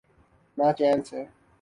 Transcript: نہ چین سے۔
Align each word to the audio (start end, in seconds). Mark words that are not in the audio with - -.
نہ 0.57 0.67
چین 0.77 0.97
سے۔ 1.07 1.19